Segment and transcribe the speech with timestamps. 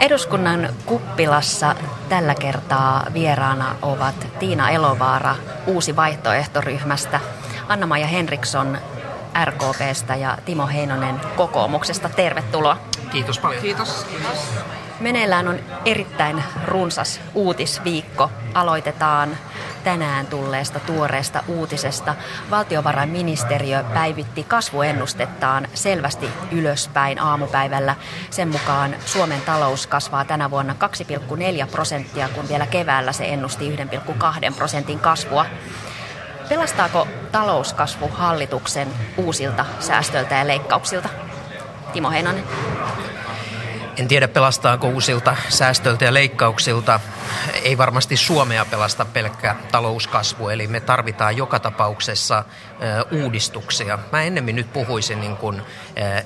[0.00, 1.74] Eduskunnan kuppilassa
[2.08, 5.36] tällä kertaa vieraana ovat Tiina Elovaara
[5.66, 7.20] Uusi vaihtoehtoryhmästä,
[7.68, 8.78] Anna-Maja Henriksson
[9.44, 12.08] RKPstä ja Timo Heinonen kokoomuksesta.
[12.08, 12.76] Tervetuloa.
[13.12, 13.62] Kiitos paljon.
[13.62, 14.06] Kiitos.
[15.00, 18.30] Meneillään on erittäin runsas uutisviikko.
[18.54, 19.36] Aloitetaan
[19.84, 22.14] tänään tulleesta tuoreesta uutisesta.
[22.50, 27.94] Valtiovarainministeriö päivitti kasvuennustettaan selvästi ylöspäin aamupäivällä.
[28.30, 30.74] Sen mukaan Suomen talous kasvaa tänä vuonna
[31.62, 35.46] 2,4 prosenttia, kun vielä keväällä se ennusti 1,2 prosentin kasvua.
[36.48, 41.08] Pelastaako talouskasvu hallituksen uusilta säästöiltä ja leikkauksilta?
[41.92, 42.44] Timo Heinonen.
[43.98, 47.00] En tiedä pelastaako uusilta säästöiltä ja leikkauksilta.
[47.62, 52.44] Ei varmasti Suomea pelasta pelkkä talouskasvu, eli me tarvitaan joka tapauksessa
[53.10, 53.98] uudistuksia.
[54.12, 55.62] Mä ennemmin nyt puhuisin niin kuin,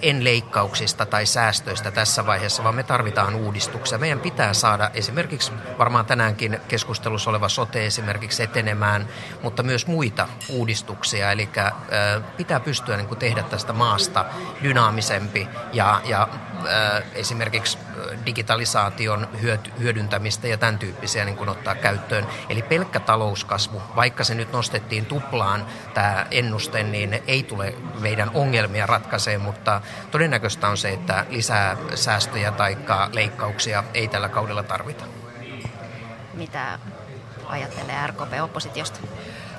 [0.02, 3.98] en leikkauksista tai säästöistä tässä vaiheessa, vaan me tarvitaan uudistuksia.
[3.98, 9.08] Meidän pitää saada esimerkiksi varmaan tänäänkin keskustelussa oleva sote esimerkiksi etenemään,
[9.42, 11.32] mutta myös muita uudistuksia.
[11.32, 11.48] Eli
[12.36, 14.24] pitää pystyä niin kuin tehdä tästä maasta
[14.62, 16.28] dynaamisempi ja, ja
[17.14, 17.78] esimerkiksi
[18.26, 19.28] digitalisaation
[19.80, 22.26] hyödyntämistä ja tämän tyyppisiä niin kuin ottaa käyttöön.
[22.48, 28.86] Eli pelkkä talouskasvu, vaikka se nyt nostettiin tuplaan tämä ennuste, niin ei tule meidän ongelmia
[28.86, 32.78] ratkaisee, mutta todennäköistä on se, että lisää säästöjä tai
[33.12, 35.04] leikkauksia ei tällä kaudella tarvita.
[36.34, 36.78] Mitä
[37.46, 39.00] ajattelee RKP oppositiosta?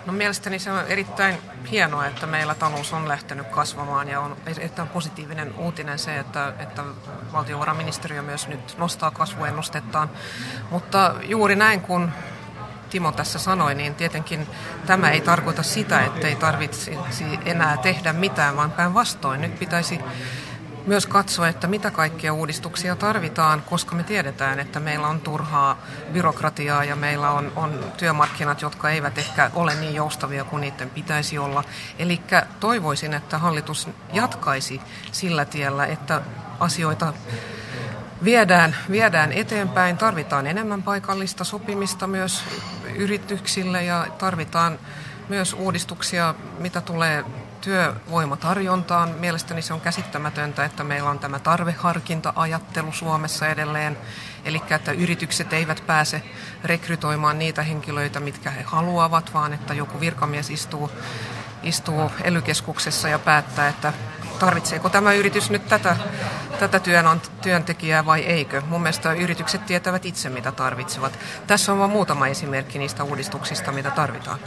[0.05, 1.37] No mielestäni se on erittäin
[1.71, 6.83] hienoa, että meillä talous on lähtenyt kasvamaan ja on erittäin positiivinen uutinen se, että, että
[7.33, 10.09] valtiovarainministeriö myös nyt nostaa kasvuennustettaan.
[10.71, 12.11] Mutta juuri näin kuin
[12.89, 14.47] Timo tässä sanoi, niin tietenkin
[14.85, 16.97] tämä ei tarkoita sitä, että ei tarvitsisi
[17.45, 19.41] enää tehdä mitään, vaan päinvastoin.
[19.41, 19.99] Nyt pitäisi
[20.89, 25.81] myös katsoa, että mitä kaikkia uudistuksia tarvitaan, koska me tiedetään, että meillä on turhaa
[26.13, 31.37] byrokratiaa ja meillä on, on työmarkkinat, jotka eivät ehkä ole niin joustavia kuin niiden pitäisi
[31.37, 31.63] olla.
[31.99, 32.21] Eli
[32.59, 34.81] toivoisin, että hallitus jatkaisi
[35.11, 36.21] sillä tiellä, että
[36.59, 37.13] asioita
[38.23, 39.97] viedään, viedään eteenpäin.
[39.97, 42.43] Tarvitaan enemmän paikallista sopimista myös
[42.95, 44.79] yrityksille ja tarvitaan
[45.29, 47.25] myös uudistuksia, mitä tulee
[47.61, 49.09] työvoimatarjontaan.
[49.09, 53.97] Mielestäni se on käsittämätöntä, että meillä on tämä tarveharkinta-ajattelu Suomessa edelleen.
[54.45, 56.21] Eli että yritykset eivät pääse
[56.63, 60.91] rekrytoimaan niitä henkilöitä, mitkä he haluavat, vaan että joku virkamies istuu,
[61.63, 63.93] istuu elykeskuksessa ja päättää, että
[64.39, 65.95] tarvitseeko tämä yritys nyt tätä,
[66.59, 66.81] tätä
[67.41, 68.61] työntekijää vai eikö.
[68.67, 71.19] Mun mielestä yritykset tietävät itse, mitä tarvitsevat.
[71.47, 74.39] Tässä on vain muutama esimerkki niistä uudistuksista, mitä tarvitaan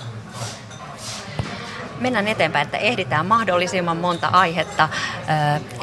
[2.03, 4.89] mennään eteenpäin, että ehditään mahdollisimman monta aihetta.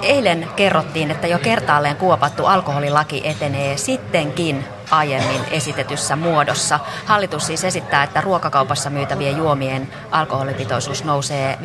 [0.02, 6.79] Eilen kerrottiin, että jo kertaalleen kuopattu alkoholilaki etenee sittenkin aiemmin esitetyssä muodossa.
[7.05, 11.59] Hallitus siis esittää, että ruokakaupassa myytävien juomien alkoholipitoisuus nousee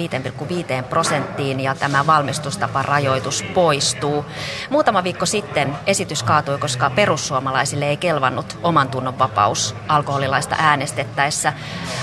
[0.78, 4.24] 5,5 prosenttiin ja tämä valmistustaparajoitus poistuu.
[4.70, 11.52] Muutama viikko sitten esitys kaatui, koska perussuomalaisille ei kelvannut oman tunnon vapaus alkoholilaista äänestettäessä.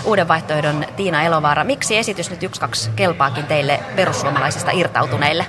[0.06, 5.46] Uuden vaihtoehdon Tiina Elovaara, miksi esitys nyt yksi kaksi kelpaakin teille perussuomalaisista irtautuneille?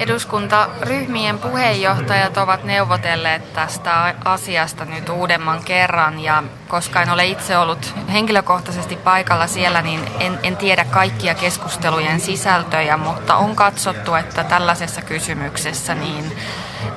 [0.00, 7.94] Eduskuntaryhmien puheenjohtajat ovat neuvotelleet tästä asiasta nyt uudemman kerran ja koska en ole itse ollut
[8.12, 15.02] henkilökohtaisesti paikalla siellä, niin en, en tiedä kaikkia keskustelujen sisältöjä, mutta on katsottu, että tällaisessa
[15.02, 16.36] kysymyksessä niin,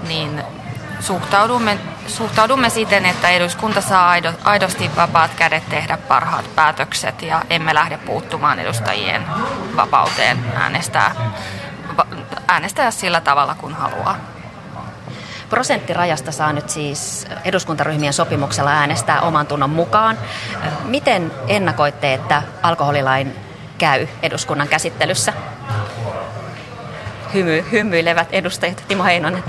[0.08, 0.44] niin
[1.00, 1.78] suhtaudumme,
[2.08, 7.98] suhtaudumme siten, että eduskunta saa aido, aidosti vapaat kädet tehdä parhaat päätökset ja emme lähde
[7.98, 9.26] puuttumaan edustajien
[9.76, 11.16] vapauteen äänestää
[12.48, 14.16] äänestää sillä tavalla, kun haluaa.
[15.50, 20.18] Prosenttirajasta saa nyt siis eduskuntaryhmien sopimuksella äänestää oman tunnon mukaan.
[20.86, 23.36] Miten ennakoitte, että alkoholilain
[23.78, 25.34] käy eduskunnan käsittelyssä?
[27.34, 29.44] Hymy, hymyilevät edustajat Timo Heinonen.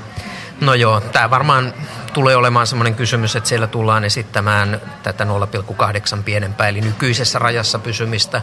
[0.60, 1.74] No joo, tämä varmaan
[2.14, 8.42] tulee olemaan sellainen kysymys, että siellä tullaan esittämään tätä 0,8 pienempää, eli nykyisessä rajassa pysymistä.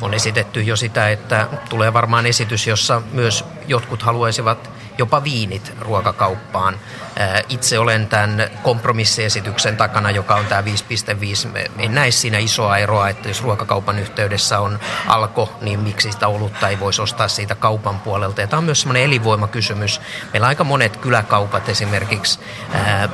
[0.00, 6.78] On esitetty jo sitä, että tulee varmaan esitys, jossa myös jotkut haluaisivat jopa viinit ruokakauppaan.
[7.48, 11.68] Itse olen tämän kompromissiesityksen takana, joka on tämä 5.5.
[11.78, 16.68] En näe siinä isoa eroa, että jos ruokakaupan yhteydessä on alko, niin miksi sitä olutta
[16.68, 18.40] ei voisi ostaa siitä kaupan puolelta.
[18.40, 20.00] Ja tämä on myös sellainen elinvoimakysymys.
[20.32, 22.40] Meillä aika monet kyläkaupat esimerkiksi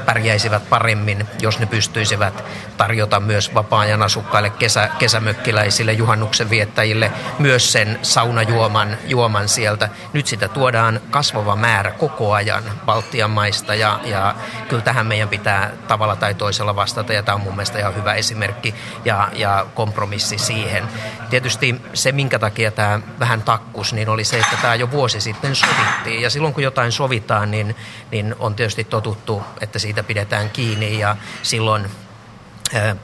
[0.06, 2.45] pärjäisivät paremmin, jos ne pystyisivät
[2.77, 9.89] tarjota myös vapaa-ajan asukkaille, kesä, kesämökkiläisille, juhannuksen viettäjille myös sen saunajuoman juoman sieltä.
[10.12, 14.35] Nyt sitä tuodaan kasvava määrä koko ajan Baltian maista ja, ja
[14.69, 18.15] kyllä tähän meidän pitää tavalla tai toisella vastata ja tämä on mun mielestä ihan hyvä
[18.15, 18.75] esimerkki
[19.05, 20.89] ja, ja kompromissi siihen.
[21.31, 25.56] Tietysti se, minkä takia tämä vähän takkus, niin oli se, että tämä jo vuosi sitten
[25.56, 27.77] sovittiin ja silloin kun jotain sovitaan, niin,
[28.11, 31.90] niin on tietysti totuttu, että siitä pidetään kiinni ja silloin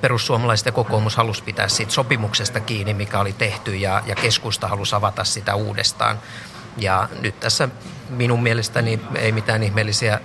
[0.00, 4.94] perussuomalaiset ja kokoomus halusi pitää siitä sopimuksesta kiinni, mikä oli tehty, ja, ja keskusta halusi
[4.94, 6.20] avata sitä uudestaan.
[6.76, 7.69] Ja nyt tässä
[8.08, 10.20] minun mielestäni ei mitään ihmeellisiä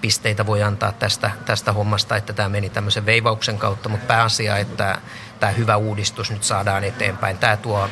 [0.00, 4.98] pisteitä voi antaa tästä, tästä hommasta, että tämä meni tämmöisen veivauksen kautta, mutta pääasia, että
[5.40, 7.38] tämä hyvä uudistus nyt saadaan eteenpäin.
[7.38, 7.88] Tämä tuo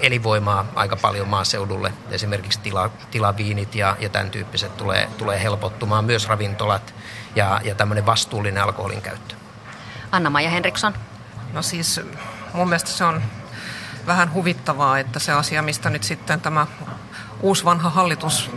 [0.00, 1.92] elinvoimaa aika paljon maaseudulle.
[2.10, 6.94] Esimerkiksi tila, tilaviinit ja, ja tämän tyyppiset tulee, tulee helpottumaan, myös ravintolat
[7.36, 9.34] ja, ja tämmöinen vastuullinen alkoholin käyttö.
[10.12, 10.94] Anna-Maija Henriksson.
[11.52, 12.00] No siis
[12.52, 13.22] mun mielestä se on
[14.06, 16.66] vähän huvittavaa, että se asia, mistä nyt sitten tämä
[17.40, 18.50] uusi vanha hallitus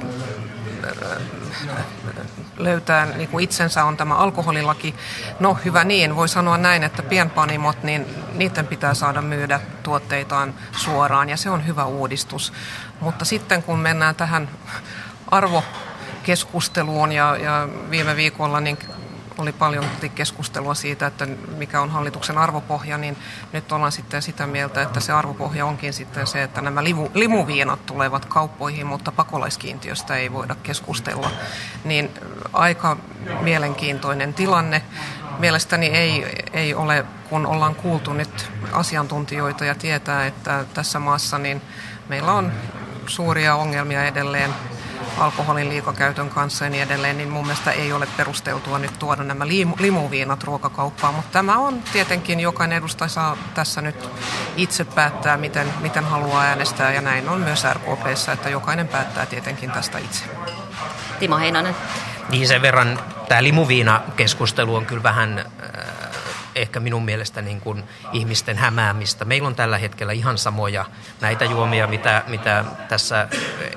[2.57, 4.95] löytää niin kuin itsensä on tämä alkoholilaki.
[5.39, 11.29] No hyvä niin, voi sanoa näin, että pienpanimot, niin niiden pitää saada myydä tuotteitaan suoraan
[11.29, 12.53] ja se on hyvä uudistus.
[12.99, 14.49] Mutta sitten kun mennään tähän
[15.31, 18.77] arvokeskusteluun ja, ja viime viikolla niin
[19.37, 19.85] oli paljon
[20.15, 23.17] keskustelua siitä, että mikä on hallituksen arvopohja, niin
[23.53, 27.85] nyt ollaan sitten sitä mieltä, että se arvopohja onkin sitten se, että nämä limu, limuviinat
[27.85, 31.31] tulevat kauppoihin, mutta pakolaiskiintiöstä ei voida keskustella.
[31.83, 32.09] Niin
[32.53, 32.97] aika
[33.41, 34.81] mielenkiintoinen tilanne.
[35.39, 41.61] Mielestäni ei, ei ole, kun ollaan kuultu nyt asiantuntijoita ja tietää, että tässä maassa niin
[42.09, 42.51] meillä on
[43.07, 44.53] suuria ongelmia edelleen
[45.17, 49.47] alkoholin liikakäytön kanssa ja niin edelleen, niin mun mielestä ei ole perusteltua nyt tuoda nämä
[49.79, 51.13] limuviinat ruokakauppaan.
[51.13, 54.09] Mutta tämä on tietenkin, jokainen edustaja saa tässä nyt
[54.57, 59.71] itse päättää, miten, miten haluaa äänestää ja näin on myös RKPssä, että jokainen päättää tietenkin
[59.71, 60.25] tästä itse.
[61.19, 61.75] Timo Heinonen.
[62.29, 65.45] Niin sen verran tämä limuviina-keskustelu on kyllä vähän äh,
[66.61, 67.83] ehkä minun mielestä niin kuin
[68.13, 69.25] ihmisten hämäämistä.
[69.25, 70.85] Meillä on tällä hetkellä ihan samoja
[71.21, 73.27] näitä juomia, mitä, mitä tässä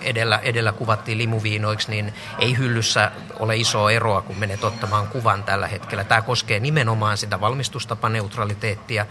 [0.03, 5.67] edellä, edellä kuvattiin limuviinoiksi, niin ei hyllyssä ole isoa eroa, kun menet ottamaan kuvan tällä
[5.67, 6.05] hetkellä.
[6.05, 9.07] Tämä koskee nimenomaan sitä valmistustapaneutraliteettia,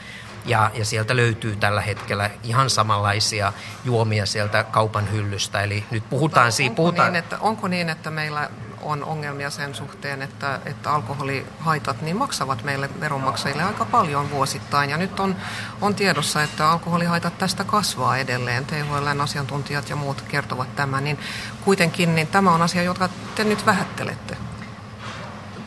[0.46, 3.54] ja, ja sieltä löytyy tällä hetkellä ihan samanlaisia
[3.86, 5.62] juomia sieltä kaupan hyllystä.
[5.62, 6.72] Eli nyt puhutaan siitä...
[6.72, 7.14] Onko, puhutaan...
[7.14, 8.50] niin, että, onko niin, että meillä
[8.82, 14.90] on ongelmia sen suhteen, että, että alkoholihaitat niin maksavat meille veronmaksajille aika paljon vuosittain.
[14.90, 15.36] Ja nyt on,
[15.82, 18.66] on tiedossa, että alkoholihaitat tästä kasvaa edelleen.
[18.66, 21.04] THLn asiantuntijat ja muut kertovat tämän.
[21.04, 21.20] Niin
[21.66, 24.49] kuitenkin niin tämä on asia, jota te nyt vähättelette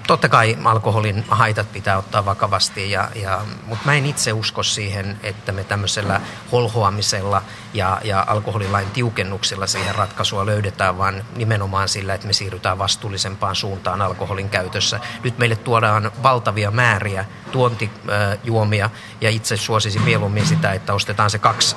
[0.07, 5.21] totta kai alkoholin haitat pitää ottaa vakavasti, ja, ja, mutta mä en itse usko siihen,
[5.23, 6.21] että me tämmöisellä
[6.53, 7.43] holhoamisella
[7.75, 14.03] ja, ja alkoholilain tiukennuksilla siihen ratkaisua löydetään, vaan nimenomaan sillä, että me siirrytään vastuullisempaan suuntaan
[14.03, 15.01] alkoholin käytössä.
[15.25, 18.91] Nyt meille tuodaan valtavia määriä tuontijuomia,
[19.21, 21.77] ja itse suosisin mieluummin sitä, että ostetaan se kaksi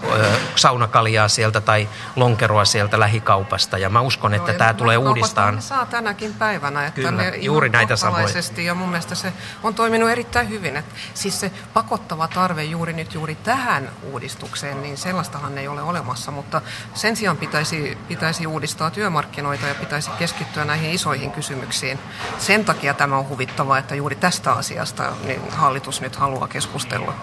[0.56, 5.62] saunakaljaa sieltä tai lonkeroa sieltä lähikaupasta, ja mä uskon, että no, tämä tulee uudistaan.
[5.62, 9.34] saa tänäkin päivänä, että Kyllä, ne juuri näitä samoja erinomaisesti ja mun mielestä se
[9.64, 10.78] on toiminut erittäin hyvin.
[10.78, 16.32] Et siis se pakottava tarve juuri nyt juuri tähän uudistukseen, niin sellaistahan ei ole olemassa,
[16.32, 16.62] mutta
[16.94, 22.00] sen sijaan pitäisi, pitäisi uudistaa työmarkkinoita ja pitäisi keskittyä näihin isoihin kysymyksiin.
[22.38, 27.14] Sen takia tämä on huvittavaa, että juuri tästä asiasta niin hallitus nyt haluaa keskustella.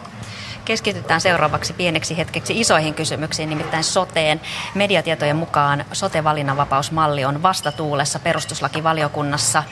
[0.65, 4.41] Keskitytään seuraavaksi pieneksi hetkeksi isoihin kysymyksiin, nimittäin soteen.
[4.75, 9.63] Mediatietojen mukaan sote-valinnanvapausmalli on vastatuulessa perustuslakivaliokunnassa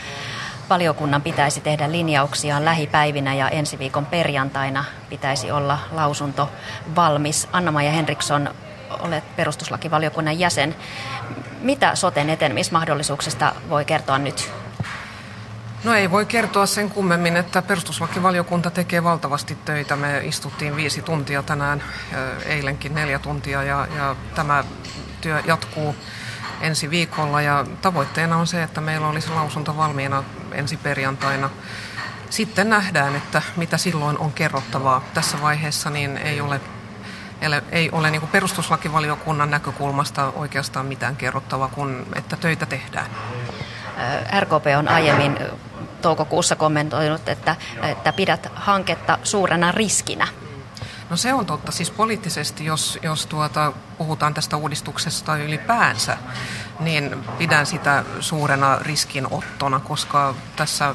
[0.71, 6.51] valiokunnan pitäisi tehdä linjauksiaan lähipäivinä ja ensi viikon perjantaina pitäisi olla lausunto
[6.97, 7.49] valmis.
[7.53, 8.55] Anna-Maija Henriksson,
[9.01, 10.77] olet perustuslakivaliokunnan jäsen.
[11.61, 14.53] Mitä soten etenemismahdollisuuksista voi kertoa nyt?
[15.85, 19.97] No ei voi kertoa sen kummemmin, että perustuslakivaliokunta tekee valtavasti töitä.
[19.97, 21.83] Me istuttiin viisi tuntia tänään,
[22.47, 24.65] eilenkin neljä tuntia ja, ja tämä
[25.21, 25.97] työ jatkuu
[26.61, 31.51] ensi viikolla ja tavoitteena on se, että meillä olisi lausunto valmiina ensi perjantaina.
[32.31, 35.05] Sitten nähdään, että mitä silloin on kerrottavaa.
[35.15, 36.61] Tässä vaiheessa niin ei ole,
[37.73, 43.11] ei ole niin kuin perustuslakivaliokunnan näkökulmasta oikeastaan mitään kerrottavaa, kun että töitä tehdään.
[44.41, 45.39] RKP on aiemmin
[46.03, 50.29] toukokuussa kommentoinut, että, että pidät hanketta suurena riskinä.
[51.11, 51.73] No se on totta.
[51.73, 56.17] Siis poliittisesti, jos, jos tuota, puhutaan tästä uudistuksesta ylipäänsä,
[56.81, 60.95] niin pidän sitä suurena riskinottona, koska tässä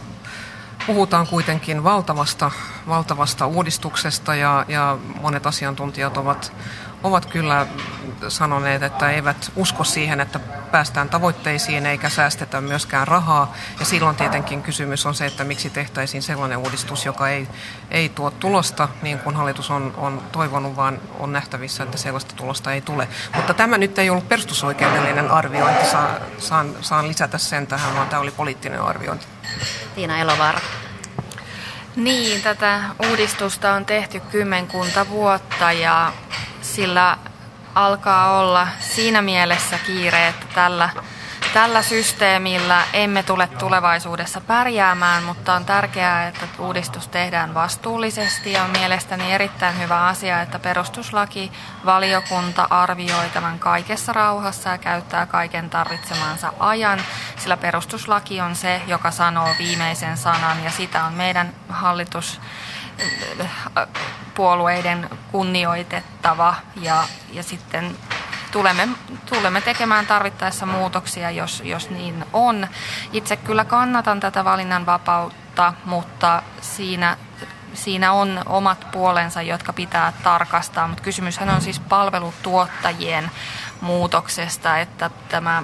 [0.87, 2.51] puhutaan kuitenkin valtavasta,
[2.87, 6.53] valtavasta uudistuksesta ja, ja monet asiantuntijat ovat,
[7.03, 7.67] ovat kyllä
[8.27, 10.39] sanoneet, että eivät usko siihen, että
[10.71, 13.53] päästään tavoitteisiin eikä säästetä myöskään rahaa.
[13.79, 17.47] Ja silloin tietenkin kysymys on se, että miksi tehtäisiin sellainen uudistus, joka ei,
[17.91, 22.73] ei tuo tulosta niin kuin hallitus on, on toivonut, vaan on nähtävissä, että sellaista tulosta
[22.73, 23.07] ei tule.
[23.35, 28.21] Mutta tämä nyt ei ollut perustusoikeudellinen arviointi, saan, saan, saan lisätä sen tähän, vaan tämä
[28.21, 29.25] oli poliittinen arviointi.
[29.95, 30.59] Tiina Elovaara.
[31.95, 36.13] Niin, tätä uudistusta on tehty kymmenkunta vuotta ja
[36.61, 37.17] sillä
[37.75, 40.89] alkaa olla siinä mielessä kiire, että tällä,
[41.53, 48.69] tällä systeemillä emme tule tulevaisuudessa pärjäämään, mutta on tärkeää, että uudistus tehdään vastuullisesti ja on
[48.69, 51.51] mielestäni erittäin hyvä asia, että perustuslaki
[51.85, 56.99] valiokunta arvioi tämän kaikessa rauhassa ja käyttää kaiken tarvitsemansa ajan,
[57.37, 62.41] sillä perustuslaki on se, joka sanoo viimeisen sanan ja sitä on meidän hallitus
[64.35, 67.97] puolueiden kunnioitettava ja, ja sitten
[68.55, 68.87] tulemme,
[69.25, 72.67] tulemme tekemään tarvittaessa muutoksia, jos, jos niin on.
[73.13, 77.17] Itse kyllä kannatan tätä valinnanvapautta, mutta siinä,
[77.73, 80.87] siinä on omat puolensa, jotka pitää tarkastaa.
[80.87, 83.31] Mutta kysymyshän on siis palvelutuottajien
[83.81, 85.63] muutoksesta, että tämä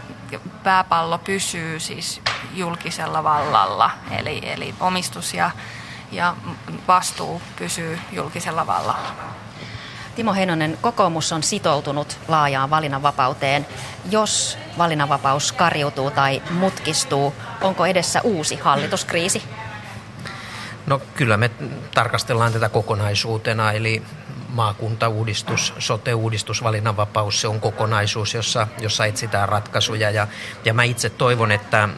[0.64, 2.22] pääpallo pysyy siis
[2.54, 5.52] julkisella vallalla, eli, eli omistus ja
[6.12, 6.36] ja
[6.88, 9.15] vastuu pysyy julkisella vallalla.
[10.15, 13.68] Timo Heinonen, kokoomus on sitoutunut laajaan valinnanvapauteen.
[14.10, 19.44] Jos valinnanvapaus karjutuu tai mutkistuu, onko edessä uusi hallituskriisi?
[20.86, 21.51] No kyllä me
[21.94, 24.03] tarkastellaan tätä kokonaisuutena, eli
[24.50, 30.10] maakuntauudistus, sote-uudistus, valinnanvapaus, se on kokonaisuus, jossa, jossa etsitään ratkaisuja.
[30.10, 30.27] Ja,
[30.65, 31.89] ja mä itse toivon, että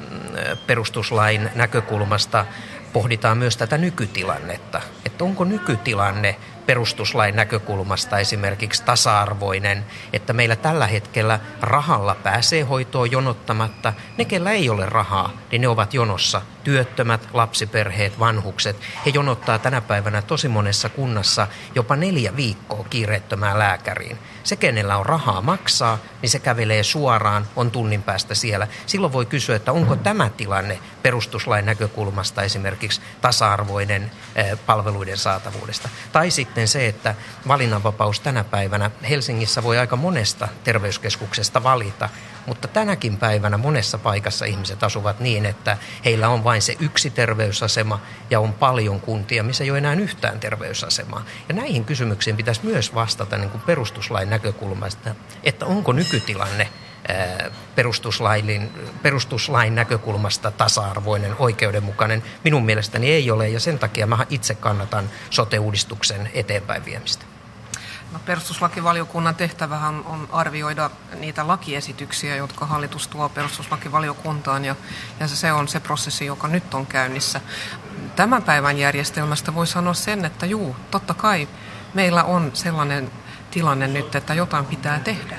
[0.68, 2.46] perustuslain näkökulmasta
[2.94, 6.36] pohditaan myös tätä nykytilannetta, että onko nykytilanne
[6.66, 13.94] perustuslain näkökulmasta esimerkiksi tasa-arvoinen, että meillä tällä hetkellä rahalla pääsee hoitoon jonottamatta.
[14.18, 16.42] Ne, kellä ei ole rahaa, niin ne ovat jonossa.
[16.64, 24.20] Työttömät, lapsiperheet, vanhukset, he jonottaa tänä päivänä tosi monessa kunnassa jopa neljä viikkoa kiireettömään lääkäriin.
[24.44, 28.68] Se, kenellä on rahaa maksaa, niin se kävelee suoraan, on tunnin päästä siellä.
[28.86, 35.90] Silloin voi kysyä, että onko tämä tilanne perustuslain näkökulmasta esimerkiksi tasa-arvoinen eh, palveluiden saatavuudesta.
[36.12, 37.16] Tai sitten se, että
[37.48, 42.10] valinnanvapaus tänä päivänä Helsingissä voi aika monesta terveyskeskuksesta valita,
[42.48, 48.00] mutta tänäkin päivänä monessa paikassa ihmiset asuvat niin, että heillä on vain se yksi terveysasema
[48.30, 51.26] ja on paljon kuntia, missä ei ole enää yhtään terveysasemaa.
[51.50, 56.70] Ja näihin kysymyksiin pitäisi myös vastata niin kuin perustuslain näkökulmasta, että onko nykytilanne
[57.76, 62.24] perustuslain, perustuslain näkökulmasta tasa-arvoinen, oikeudenmukainen.
[62.44, 67.26] Minun mielestäni ei ole ja sen takia mä itse kannatan sote-uudistuksen eteenpäin viemistä.
[68.12, 74.76] No, perustuslakivaliokunnan tehtävähän on arvioida niitä lakiesityksiä, jotka hallitus tuo perustuslakivaliokuntaan, ja,
[75.20, 77.42] ja se on se prosessi, joka nyt on käynnissä.
[78.16, 81.48] Tämän päivän järjestelmästä voi sanoa sen, että juu, totta kai
[81.94, 83.12] meillä on sellainen
[83.54, 85.36] tilanne nyt, että jotain pitää tehdä.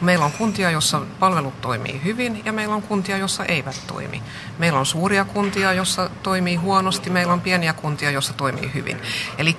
[0.00, 4.22] Meillä on kuntia, jossa palvelut toimii hyvin ja meillä on kuntia, jossa eivät toimi.
[4.58, 9.02] Meillä on suuria kuntia, jossa toimii huonosti, meillä on pieniä kuntia, jossa toimii hyvin.
[9.38, 9.56] Eli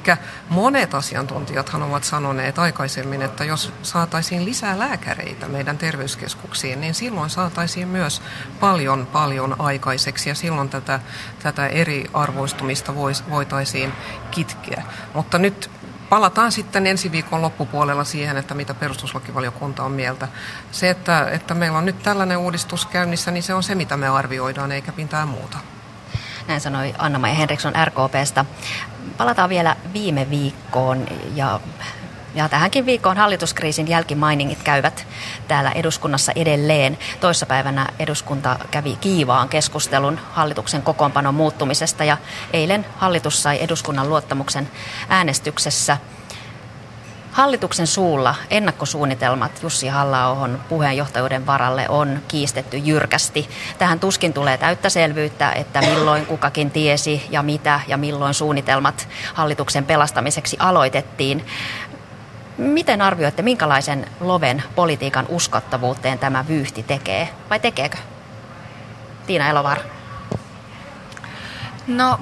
[0.49, 7.87] monet asiantuntijathan ovat sanoneet aikaisemmin, että jos saataisiin lisää lääkäreitä meidän terveyskeskuksiin, niin silloin saataisiin
[7.87, 8.21] myös
[8.59, 10.99] paljon paljon aikaiseksi ja silloin tätä,
[11.43, 12.95] tätä eriarvoistumista
[13.29, 13.93] voitaisiin
[14.31, 14.83] kitkeä.
[15.13, 15.69] Mutta nyt
[16.09, 20.27] palataan sitten ensi viikon loppupuolella siihen, että mitä perustuslakivaliokunta on mieltä.
[20.71, 24.07] Se, että, että meillä on nyt tällainen uudistus käynnissä, niin se on se, mitä me
[24.07, 25.57] arvioidaan, eikä mitään muuta.
[26.47, 28.45] Näin sanoi Anna-Maja Henriksson RKPstä.
[29.17, 31.59] Palataan vielä viime viikkoon ja
[32.38, 35.08] ja tähänkin viikkoon hallituskriisin jälkimainingit käyvät
[35.48, 36.98] täällä eduskunnassa edelleen.
[37.20, 42.17] Toissapäivänä eduskunta kävi kiivaan keskustelun hallituksen kokoonpanon muuttumisesta ja
[42.53, 44.70] eilen hallitus sai eduskunnan luottamuksen
[45.10, 45.98] äänestyksessä.
[47.38, 53.50] Hallituksen suulla ennakkosuunnitelmat Jussi halla puheenjohtajuuden varalle on kiistetty jyrkästi.
[53.77, 59.86] Tähän tuskin tulee täyttä selvyyttä, että milloin kukakin tiesi ja mitä ja milloin suunnitelmat hallituksen
[59.86, 61.46] pelastamiseksi aloitettiin.
[62.57, 67.97] Miten arvioitte, minkälaisen loven politiikan uskottavuuteen tämä vyyhti tekee, vai tekeekö?
[69.27, 69.77] Tiina Elovar.
[71.87, 72.19] No,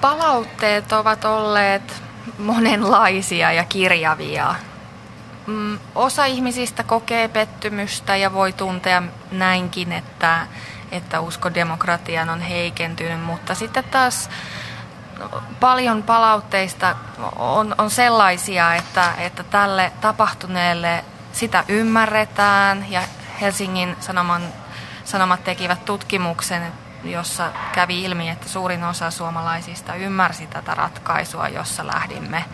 [0.00, 2.02] palautteet ovat olleet
[2.38, 4.54] monenlaisia ja kirjavia.
[5.46, 10.46] Mm, osa ihmisistä kokee pettymystä ja voi tuntea näinkin, että,
[10.92, 14.30] että usko demokratian on heikentynyt, mutta sitten taas
[15.60, 16.96] paljon palautteista
[17.36, 23.02] on, on sellaisia, että, että tälle tapahtuneelle sitä ymmärretään ja
[23.40, 24.42] Helsingin Sanoman,
[25.04, 26.72] Sanomat tekivät tutkimuksen,
[27.04, 32.44] jossa kävi ilmi, että suurin osa suomalaisista ymmärsi tätä ratkaisua, jossa lähdimme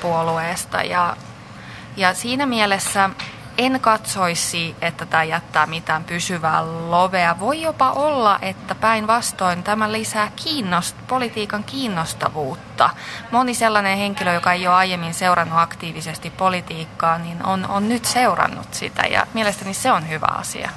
[0.00, 0.82] puolueesta.
[0.82, 1.16] Ja,
[1.96, 3.10] ja siinä mielessä
[3.60, 7.40] en katsoisi, että tämä jättää mitään pysyvää lovea.
[7.40, 12.90] Voi jopa olla, että päinvastoin tämä lisää kiinnost, politiikan kiinnostavuutta.
[13.30, 18.74] Moni sellainen henkilö, joka ei ole aiemmin seurannut aktiivisesti politiikkaa, niin on, on nyt seurannut
[18.74, 20.70] sitä ja mielestäni se on hyvä asia.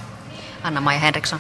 [0.64, 1.40] Anna-Maija Henriksson.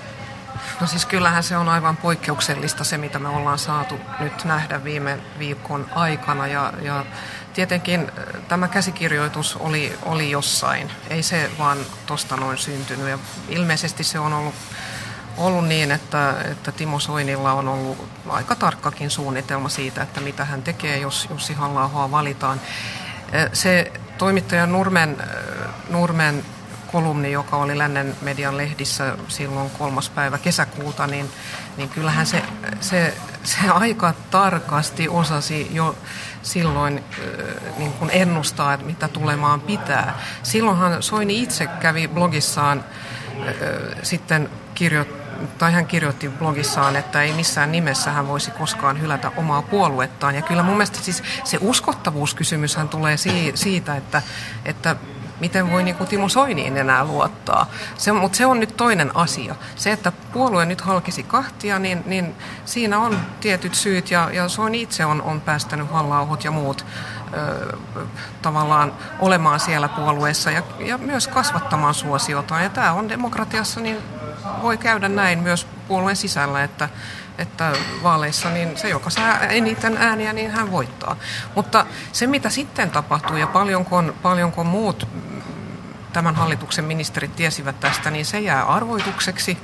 [0.81, 5.19] No siis kyllähän se on aivan poikkeuksellista se, mitä me ollaan saatu nyt nähdä viime
[5.39, 7.05] viikon aikana ja, ja
[7.53, 10.91] Tietenkin äh, tämä käsikirjoitus oli, oli jossain.
[11.09, 13.09] Ei se vaan tuosta noin syntynyt.
[13.09, 14.55] Ja ilmeisesti se on ollut,
[15.37, 20.63] ollut niin, että, että Timo Soinilla on ollut aika tarkkakin suunnitelma siitä, että mitä hän
[20.63, 22.61] tekee, jos Jussi halla valitaan.
[23.35, 26.45] Äh, se toimittaja Nurmen, äh, Nurmen
[26.93, 31.29] kolumni, joka oli Lännen median lehdissä silloin kolmas päivä kesäkuuta, niin,
[31.77, 32.43] niin kyllähän se,
[32.81, 35.95] se, se aika tarkasti osasi jo
[36.41, 37.03] silloin
[37.77, 40.19] niin kuin ennustaa, että mitä tulemaan pitää.
[40.43, 42.85] Silloinhan Soini itse kävi blogissaan
[44.03, 45.23] sitten kirjoittaa
[45.57, 50.35] tai hän kirjoitti blogissaan, että ei missään nimessä hän voisi koskaan hylätä omaa puoluettaan.
[50.35, 53.17] Ja kyllä mun mielestä siis se uskottavuuskysymyshän tulee
[53.55, 54.21] siitä, että,
[54.65, 54.95] että
[55.39, 57.65] miten voi niin kuin Timo Soiniin enää luottaa.
[57.97, 59.55] Se, mutta se on nyt toinen asia.
[59.75, 62.35] Se, että puolue nyt halkisi kahtia, niin, niin
[62.65, 66.85] siinä on tietyt syyt ja, ja Soini itse on, on päästänyt halla ja muut
[67.33, 67.77] ö,
[68.41, 72.59] tavallaan olemaan siellä puolueessa ja, ja myös kasvattamaan suosiota.
[72.59, 73.97] Ja tämä on demokratiassa, niin
[74.61, 76.89] voi käydä näin myös puolueen sisällä, että
[77.37, 77.73] että
[78.03, 81.15] vaaleissa niin se, joka saa eniten ääniä, niin hän voittaa.
[81.55, 85.07] Mutta se, mitä sitten tapahtuu ja paljonko, paljonko muut
[86.13, 89.57] tämän hallituksen ministerit tiesivät tästä, niin se jää arvoitukseksi.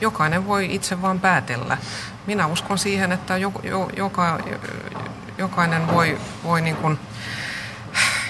[0.00, 1.78] Jokainen voi itse vaan päätellä.
[2.26, 4.38] Minä uskon siihen, että jo, jo, joka,
[5.38, 6.98] jokainen voi, voi niin kuin,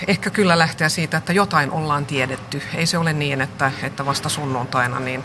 [0.07, 2.63] ehkä kyllä lähteä siitä, että jotain ollaan tiedetty.
[2.75, 5.25] Ei se ole niin, että, että vasta sunnuntaina niin,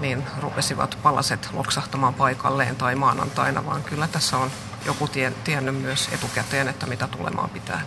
[0.00, 4.50] niin rupesivat palaset loksahtamaan paikalleen tai maanantaina, vaan kyllä tässä on
[4.86, 7.80] joku tie, tiennyt myös etukäteen, että mitä tulemaan pitää.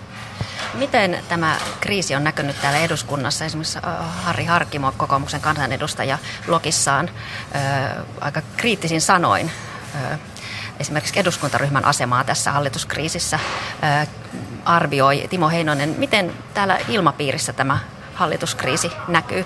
[0.73, 3.45] Miten tämä kriisi on näkynyt täällä eduskunnassa?
[3.45, 3.79] Esimerkiksi
[4.23, 7.09] Harri Harkimo, kokoomuksen kansanedustaja, blogissaan
[8.21, 9.51] aika kriittisin sanoin
[10.83, 13.39] esimerkiksi eduskuntaryhmän asemaa tässä hallituskriisissä
[14.65, 15.95] arvioi Timo Heinonen.
[15.97, 17.79] Miten täällä ilmapiirissä tämä
[18.13, 19.45] hallituskriisi näkyy?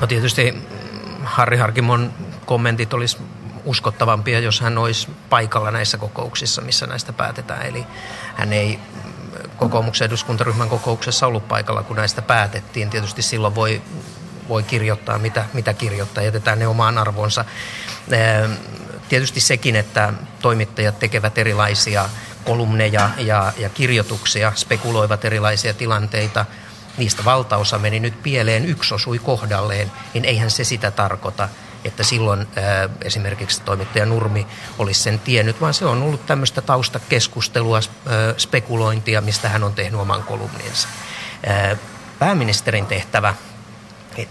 [0.00, 0.68] No tietysti
[1.24, 2.12] Harri Harkimon
[2.46, 3.18] kommentit olisi
[3.64, 7.66] uskottavampia, jos hän olisi paikalla näissä kokouksissa, missä näistä päätetään.
[7.66, 7.86] Eli
[8.36, 8.78] hän ei
[9.56, 12.90] kokoomuksen eduskuntaryhmän kokouksessa ollut paikalla, kun näistä päätettiin.
[12.90, 13.82] Tietysti silloin voi,
[14.48, 17.44] voi kirjoittaa, mitä, mitä kirjoittaa, jätetään ne omaan arvonsa.
[19.08, 22.08] Tietysti sekin, että toimittajat tekevät erilaisia
[22.44, 26.46] kolumneja ja, ja kirjoituksia, spekuloivat erilaisia tilanteita,
[26.98, 31.48] niistä valtaosa meni nyt pieleen, yksi osui kohdalleen, niin eihän se sitä tarkoita,
[31.84, 32.46] että silloin
[33.04, 34.46] esimerkiksi toimittaja Nurmi
[34.78, 40.00] olisi sen tiennyt, vaan se on ollut tämmöistä taustakeskustelua, ää, spekulointia, mistä hän on tehnyt
[40.00, 40.88] oman kolumninsa.
[41.46, 41.76] Ää,
[42.18, 43.34] pääministerin tehtävä,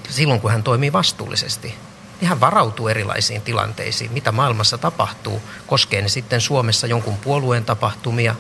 [0.09, 1.75] silloin kun hän toimii vastuullisesti,
[2.21, 8.35] niin hän varautuu erilaisiin tilanteisiin, mitä maailmassa tapahtuu, koskee ne sitten Suomessa jonkun puolueen tapahtumia,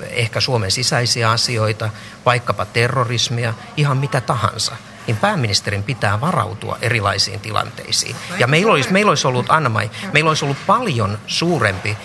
[0.00, 1.90] ehkä Suomen sisäisiä asioita,
[2.26, 8.16] vaikkapa terrorismia, ihan mitä tahansa– niin pääministerin pitää varautua erilaisiin tilanteisiin.
[8.38, 9.70] Ja meillä olisi, meillä olisi ollut, anna
[10.12, 11.96] meillä olisi ollut paljon suurempi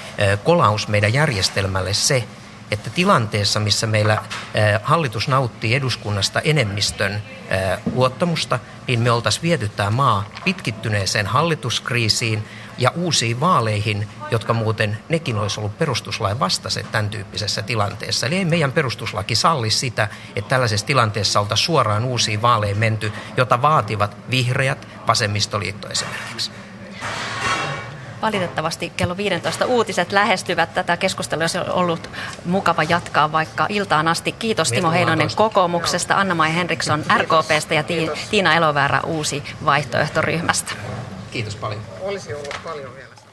[0.44, 2.24] kolaus meidän järjestelmälle se,
[2.71, 4.23] että tilanteessa, missä meillä
[4.84, 7.23] hallitus nauttii eduskunnasta enemmistön
[7.93, 12.43] luottamusta, niin me oltaisiin viety tämä maa pitkittyneeseen hallituskriisiin,
[12.77, 18.27] ja uusiin vaaleihin, jotka muuten nekin olisi ollut perustuslain vastaiset tämän tyyppisessä tilanteessa.
[18.27, 23.62] Eli ei meidän perustuslaki salli sitä, että tällaisessa tilanteessa oltaisiin suoraan uusiin vaaleihin menty, jota
[23.62, 26.51] vaativat vihreät, vasemmistoliitto esimerkiksi.
[28.28, 32.10] Valitettavasti kello 15 uutiset lähestyvät tätä keskustelua, olisi ollut
[32.46, 34.32] mukava jatkaa vaikka iltaan asti.
[34.32, 37.84] Kiitos Timo Heinonen kokoomuksesta, Anna-Maija Henriksson RKPstä ja
[38.30, 40.72] Tiina Eloväärä uusi vaihtoehtoryhmästä.
[41.32, 41.82] Kiitos paljon.
[42.02, 43.07] Olisi ollut paljon vielä.